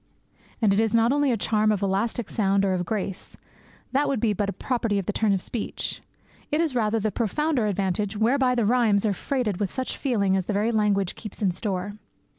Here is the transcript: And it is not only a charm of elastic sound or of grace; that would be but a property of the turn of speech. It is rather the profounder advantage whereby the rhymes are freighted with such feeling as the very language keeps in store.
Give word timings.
And 0.63 0.73
it 0.73 0.79
is 0.79 0.95
not 0.95 1.11
only 1.11 1.31
a 1.31 1.37
charm 1.37 1.71
of 1.71 1.83
elastic 1.83 2.27
sound 2.31 2.65
or 2.65 2.73
of 2.73 2.87
grace; 2.87 3.37
that 3.91 4.07
would 4.07 4.19
be 4.19 4.33
but 4.33 4.49
a 4.49 4.51
property 4.51 4.97
of 4.97 5.05
the 5.05 5.13
turn 5.13 5.31
of 5.31 5.43
speech. 5.43 6.01
It 6.49 6.59
is 6.59 6.73
rather 6.73 6.99
the 6.99 7.11
profounder 7.11 7.67
advantage 7.67 8.17
whereby 8.17 8.55
the 8.55 8.65
rhymes 8.65 9.05
are 9.05 9.13
freighted 9.13 9.57
with 9.59 9.71
such 9.71 9.97
feeling 9.97 10.35
as 10.35 10.47
the 10.47 10.53
very 10.53 10.71
language 10.71 11.13
keeps 11.13 11.43
in 11.43 11.51
store. 11.51 11.93